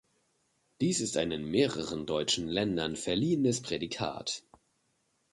[0.81, 4.41] Dies ist ein in mehreren deutschen Ländern verliehenes Prädikat.